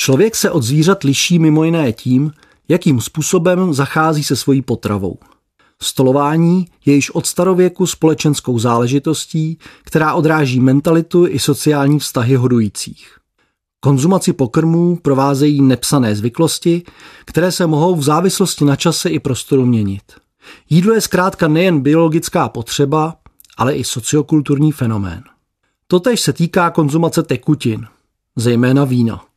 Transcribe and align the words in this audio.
Člověk 0.00 0.36
se 0.36 0.50
od 0.50 0.62
zvířat 0.62 1.04
liší 1.04 1.38
mimo 1.38 1.64
jiné 1.64 1.92
tím, 1.92 2.32
jakým 2.68 3.00
způsobem 3.00 3.74
zachází 3.74 4.24
se 4.24 4.36
svojí 4.36 4.62
potravou. 4.62 5.18
Stolování 5.82 6.66
je 6.86 6.94
již 6.94 7.10
od 7.10 7.26
starověku 7.26 7.86
společenskou 7.86 8.58
záležitostí, 8.58 9.58
která 9.82 10.14
odráží 10.14 10.60
mentalitu 10.60 11.26
i 11.26 11.38
sociální 11.38 11.98
vztahy 11.98 12.34
hodujících. 12.34 13.16
Konzumaci 13.80 14.32
pokrmů 14.32 14.96
provázejí 14.96 15.62
nepsané 15.62 16.16
zvyklosti, 16.16 16.82
které 17.24 17.52
se 17.52 17.66
mohou 17.66 17.96
v 17.96 18.02
závislosti 18.02 18.64
na 18.64 18.76
čase 18.76 19.10
i 19.10 19.18
prostoru 19.18 19.66
měnit. 19.66 20.02
Jídlo 20.70 20.94
je 20.94 21.00
zkrátka 21.00 21.48
nejen 21.48 21.80
biologická 21.80 22.48
potřeba, 22.48 23.16
ale 23.56 23.74
i 23.74 23.84
sociokulturní 23.84 24.72
fenomén. 24.72 25.22
Totež 25.86 26.20
se 26.20 26.32
týká 26.32 26.70
konzumace 26.70 27.22
tekutin, 27.22 27.86
zejména 28.36 28.84
vína. 28.84 29.29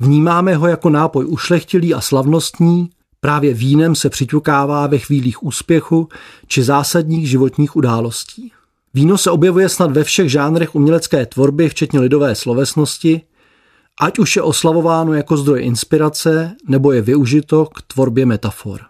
Vnímáme 0.00 0.56
ho 0.56 0.66
jako 0.66 0.90
nápoj 0.90 1.24
ušlechtilý 1.28 1.94
a 1.94 2.00
slavnostní, 2.00 2.90
právě 3.20 3.54
vínem 3.54 3.94
se 3.94 4.10
přiťukává 4.10 4.86
ve 4.86 4.98
chvílích 4.98 5.42
úspěchu 5.42 6.08
či 6.46 6.62
zásadních 6.62 7.28
životních 7.28 7.76
událostí. 7.76 8.52
Víno 8.94 9.18
se 9.18 9.30
objevuje 9.30 9.68
snad 9.68 9.90
ve 9.90 10.04
všech 10.04 10.30
žánrech 10.30 10.74
umělecké 10.74 11.26
tvorby, 11.26 11.68
včetně 11.68 12.00
lidové 12.00 12.34
slovesnosti, 12.34 13.20
ať 14.00 14.18
už 14.18 14.36
je 14.36 14.42
oslavováno 14.42 15.12
jako 15.12 15.36
zdroj 15.36 15.62
inspirace, 15.62 16.56
nebo 16.68 16.92
je 16.92 17.02
využito 17.02 17.66
k 17.66 17.82
tvorbě 17.82 18.26
metafor. 18.26 18.80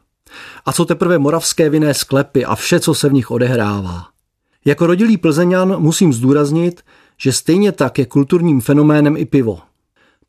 A 0.67 0.73
co 0.73 0.85
teprve 0.85 1.19
moravské 1.19 1.71
vinné 1.71 1.95
sklepy 1.95 2.45
a 2.45 2.55
vše, 2.55 2.81
co 2.81 2.95
se 2.95 3.09
v 3.09 3.13
nich 3.13 3.31
odehrává. 3.31 4.07
Jako 4.65 4.87
rodilý 4.87 5.17
plzeňan 5.17 5.81
musím 5.81 6.13
zdůraznit, 6.13 6.83
že 7.19 7.33
stejně 7.33 7.73
tak 7.73 7.99
je 7.99 8.07
kulturním 8.07 8.61
fenoménem 8.61 9.17
i 9.17 9.25
pivo. 9.25 9.59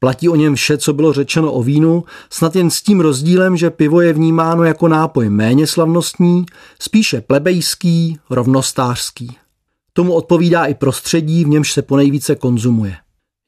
Platí 0.06 0.30
o 0.30 0.36
něm 0.36 0.56
vše, 0.56 0.78
co 0.78 0.94
bylo 0.94 1.14
řečeno 1.14 1.52
o 1.52 1.64
vínu, 1.64 2.04
snad 2.30 2.56
jen 2.56 2.70
s 2.70 2.82
tím 2.82 3.00
rozdílem, 3.00 3.58
že 3.58 3.70
pivo 3.70 4.02
je 4.02 4.14
vnímáno 4.14 4.64
jako 4.64 4.88
nápoj 4.88 5.30
méně 5.30 5.68
slavnostní, 5.68 6.46
spíše 6.80 7.22
plebejský, 7.22 8.20
rovnostářský. 8.30 9.38
Tomu 9.94 10.14
odpovídá 10.14 10.66
i 10.66 10.74
prostředí, 10.74 11.46
v 11.46 11.48
němž 11.48 11.74
se 11.74 11.82
ponejvíce 11.82 12.36
konzumuje. 12.36 12.96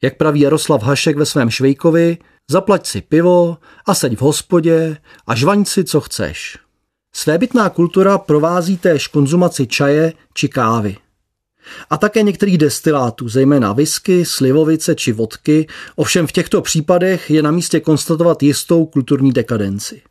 Jak 0.02 0.16
praví 0.16 0.40
Jaroslav 0.40 0.82
Hašek 0.82 1.16
ve 1.16 1.26
svém 1.26 1.50
Švejkovi, 1.50 2.18
zaplať 2.50 2.86
si 2.86 3.00
pivo 3.00 3.56
a 3.86 3.94
seď 3.94 4.18
v 4.18 4.22
hospodě 4.22 4.96
a 5.26 5.34
žvaň 5.34 5.64
si, 5.64 5.84
co 5.84 6.00
chceš. 6.00 6.58
Svébytná 7.14 7.68
kultura 7.68 8.18
provází 8.18 8.76
též 8.76 9.06
konzumaci 9.06 9.66
čaje 9.66 10.12
či 10.34 10.48
kávy. 10.48 10.96
A 11.90 11.96
také 11.96 12.22
některých 12.22 12.58
destilátů, 12.58 13.28
zejména 13.28 13.72
whisky, 13.72 14.24
slivovice 14.24 14.94
či 14.94 15.12
vodky, 15.12 15.66
ovšem 15.96 16.26
v 16.26 16.32
těchto 16.32 16.62
případech 16.62 17.30
je 17.30 17.42
na 17.42 17.50
místě 17.50 17.80
konstatovat 17.80 18.42
jistou 18.42 18.86
kulturní 18.86 19.32
dekadenci. 19.32 20.02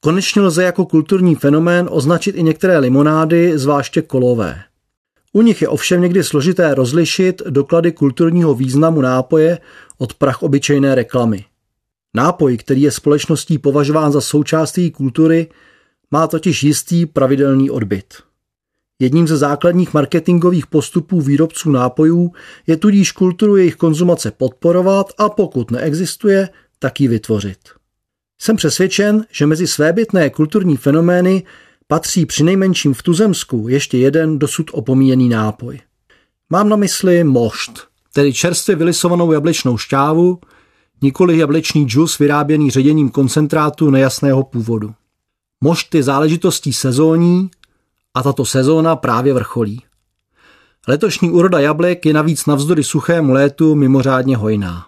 Konečně 0.00 0.42
lze 0.42 0.64
jako 0.64 0.86
kulturní 0.86 1.34
fenomén 1.34 1.88
označit 1.90 2.36
i 2.36 2.42
některé 2.42 2.78
limonády, 2.78 3.58
zvláště 3.58 4.02
kolové. 4.02 4.62
U 5.32 5.42
nich 5.42 5.62
je 5.62 5.68
ovšem 5.68 6.02
někdy 6.02 6.24
složité 6.24 6.74
rozlišit 6.74 7.42
doklady 7.50 7.92
kulturního 7.92 8.54
významu 8.54 9.00
nápoje 9.00 9.58
od 9.98 10.14
prach 10.14 10.42
obyčejné 10.42 10.94
reklamy. 10.94 11.44
Nápoj, 12.14 12.56
který 12.56 12.82
je 12.82 12.90
společností 12.90 13.58
považován 13.58 14.12
za 14.12 14.20
součást 14.20 14.78
její 14.78 14.90
kultury, 14.90 15.46
má 16.10 16.26
totiž 16.26 16.62
jistý 16.62 17.06
pravidelný 17.06 17.70
odbyt. 17.70 18.14
Jedním 19.00 19.28
ze 19.28 19.36
základních 19.36 19.94
marketingových 19.94 20.66
postupů 20.66 21.20
výrobců 21.20 21.70
nápojů 21.70 22.32
je 22.66 22.76
tudíž 22.76 23.12
kulturu 23.12 23.56
jejich 23.56 23.76
konzumace 23.76 24.30
podporovat 24.30 25.06
a 25.18 25.28
pokud 25.28 25.70
neexistuje, 25.70 26.48
tak 26.78 27.00
ji 27.00 27.08
vytvořit. 27.08 27.58
Jsem 28.40 28.56
přesvědčen, 28.56 29.24
že 29.32 29.46
mezi 29.46 29.66
svébytné 29.66 30.30
kulturní 30.30 30.76
fenomény 30.76 31.42
patří 31.86 32.26
přinejmenším 32.26 32.94
v 32.94 33.02
tuzemsku 33.02 33.68
ještě 33.68 33.98
jeden 33.98 34.38
dosud 34.38 34.70
opomíjený 34.72 35.28
nápoj. 35.28 35.80
Mám 36.50 36.68
na 36.68 36.76
mysli 36.76 37.24
mošt, 37.24 37.88
tedy 38.12 38.32
čerstvě 38.32 38.76
vylisovanou 38.76 39.32
jablečnou 39.32 39.78
šťávu, 39.78 40.38
nikoli 41.02 41.38
jablečný 41.38 41.84
džus 41.84 42.18
vyráběný 42.18 42.70
ředěním 42.70 43.10
koncentrátu 43.10 43.90
nejasného 43.90 44.44
původu. 44.44 44.94
Mošt 45.64 45.94
je 45.94 46.02
záležitostí 46.02 46.72
sezónní 46.72 47.50
a 48.14 48.22
tato 48.22 48.44
sezóna 48.44 48.96
právě 48.96 49.34
vrcholí. 49.34 49.82
Letošní 50.88 51.30
úroda 51.30 51.60
jablek 51.60 52.06
je 52.06 52.12
navíc 52.12 52.46
navzdory 52.46 52.84
suchému 52.84 53.32
létu 53.32 53.74
mimořádně 53.74 54.36
hojná. 54.36 54.86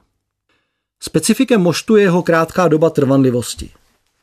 Specifikem 1.00 1.60
moštu 1.60 1.96
je 1.96 2.02
jeho 2.02 2.22
krátká 2.22 2.68
doba 2.68 2.90
trvanlivosti. 2.90 3.70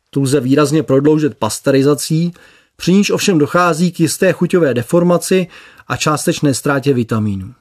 Tu 0.09 0.21
lze 0.21 0.39
výrazně 0.39 0.83
prodloužit 0.83 1.37
pasterizací, 1.37 2.33
při 2.75 2.93
níž 2.93 3.11
ovšem 3.11 3.37
dochází 3.37 3.91
k 3.91 3.99
jisté 3.99 4.33
chuťové 4.33 4.73
deformaci 4.73 5.47
a 5.87 5.97
částečné 5.97 6.53
ztrátě 6.53 6.93
vitamínů. 6.93 7.53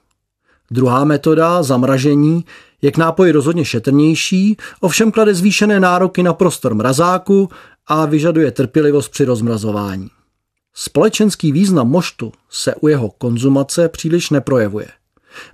Druhá 0.71 1.05
metoda, 1.05 1.63
zamražení, 1.63 2.45
je 2.83 2.93
k 2.93 2.97
nápoji 2.97 3.33
rozhodně 3.33 3.65
šetrnější, 3.65 4.57
ovšem 4.81 5.13
klade 5.13 5.35
zvýšené 5.35 5.81
nároky 5.81 6.23
na 6.23 6.33
prostor 6.33 6.75
mrazáku 6.75 7.51
a 7.87 8.07
vyžaduje 8.07 8.51
trpělivost 8.51 9.09
při 9.09 9.25
rozmrazování. 9.25 10.11
Společenský 10.81 11.53
význam 11.53 11.89
moštu 11.89 12.33
se 12.51 12.75
u 12.75 12.89
jeho 12.89 13.11
konzumace 13.11 13.89
příliš 13.89 14.31
neprojevuje. 14.31 14.89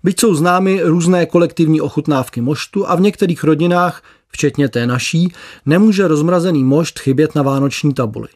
Byť 0.02 0.20
jsou 0.20 0.34
známy 0.34 0.82
různé 0.82 1.26
kolektivní 1.26 1.80
ochutnávky 1.80 2.40
moštu 2.40 2.90
a 2.90 2.94
v 2.94 3.00
některých 3.00 3.44
rodinách, 3.44 4.02
včetně 4.28 4.68
té 4.68 4.86
naší, 4.86 5.32
nemůže 5.66 6.08
rozmrazený 6.08 6.64
mošt 6.64 6.98
chybět 6.98 7.34
na 7.34 7.42
vánoční 7.42 7.94
tabuli. 7.94 8.28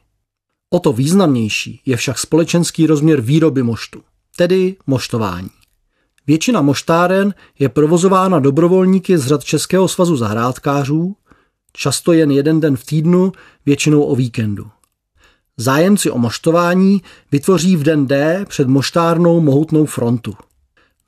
O 0.71 0.79
to 0.79 0.93
významnější 0.93 1.81
je 1.87 1.97
však 1.97 2.19
společenský 2.19 2.87
rozměr 2.87 3.21
výroby 3.21 3.63
moštu, 3.63 4.03
tedy 4.37 4.77
moštování. 4.87 5.51
Většina 6.27 6.63
moštáren 6.63 7.35
je 7.59 7.69
provozována 7.69 8.39
dobrovolníky 8.39 9.19
z 9.19 9.27
řad 9.27 9.45
Českého 9.45 9.89
svazu 9.89 10.17
zahrádkářů, 10.17 11.17
často 11.73 12.13
jen 12.13 12.31
jeden 12.31 12.61
den 12.61 12.77
v 12.77 12.87
týdnu, 12.87 13.33
většinou 13.67 14.03
o 14.03 14.17
víkendu. 14.17 14.67
Zájemci 15.61 16.11
o 16.11 16.19
moštování 16.19 17.03
vytvoří 17.33 17.77
v 17.77 17.83
den 17.83 18.07
D 18.07 18.45
před 18.49 18.69
moštárnou 18.69 19.41
mohutnou 19.41 19.85
frontu. 19.85 20.35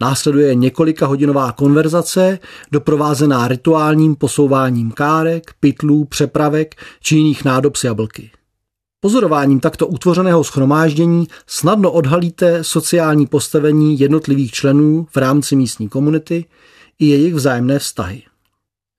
Následuje 0.00 0.54
několika 0.54 1.06
hodinová 1.06 1.52
konverzace, 1.52 2.38
doprovázená 2.72 3.48
rituálním 3.48 4.16
posouváním 4.16 4.90
kárek, 4.90 5.54
pytlů, 5.60 6.04
přepravek 6.04 6.74
či 7.00 7.16
jiných 7.16 7.44
nádob 7.44 7.76
z 7.76 7.84
jablky. 7.84 8.30
Pozorováním 9.00 9.60
takto 9.60 9.86
utvořeného 9.86 10.44
schromáždění 10.44 11.26
snadno 11.46 11.92
odhalíte 11.92 12.64
sociální 12.64 13.26
postavení 13.26 14.00
jednotlivých 14.00 14.52
členů 14.52 15.06
v 15.10 15.16
rámci 15.16 15.56
místní 15.56 15.88
komunity 15.88 16.44
i 16.98 17.06
jejich 17.06 17.34
vzájemné 17.34 17.78
vztahy. 17.78 18.22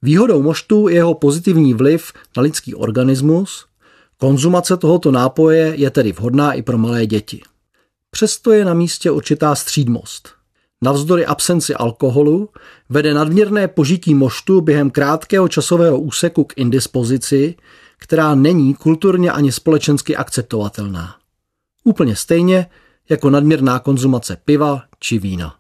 Výhodou 0.02 0.42
moštu 0.42 0.88
je 0.88 0.96
jeho 0.96 1.14
pozitivní 1.14 1.74
vliv 1.74 2.14
na 2.38 2.44
lidský 2.44 2.76
organismus, 2.76 3.66
konzumace 4.22 4.78
tohoto 4.78 5.12
nápoje 5.12 5.74
je 5.76 5.90
tedy 5.90 6.12
vhodná 6.12 6.54
i 6.54 6.62
pro 6.62 6.78
malé 6.78 7.06
děti. 7.06 7.42
Přesto 8.12 8.52
je 8.52 8.66
na 8.66 8.74
místě 8.74 9.12
určitá 9.12 9.56
střídmost. 9.56 10.30
Navzdory 10.82 11.26
absenci 11.26 11.76
alkoholu 11.76 12.50
vede 12.90 13.14
nadměrné 13.14 13.68
požití 13.68 14.16
moštu 14.16 14.62
během 14.62 14.92
krátkého 14.92 15.48
časového 15.48 16.00
úseku 16.00 16.44
k 16.44 16.54
indispozici, 16.56 17.56
která 17.98 18.36
není 18.36 18.74
kulturně 18.74 19.32
ani 19.32 19.52
společensky 19.52 20.16
akceptovatelná. 20.16 21.16
Úplně 21.84 22.16
stejně 22.16 22.70
jako 23.10 23.30
nadměrná 23.30 23.80
konzumace 23.80 24.38
piva 24.46 24.84
či 25.00 25.20
vína. 25.20 25.56